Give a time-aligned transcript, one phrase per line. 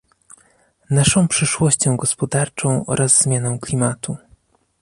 [0.89, 4.17] naszą przyszłością gospodarczą oraz zmianą klimatu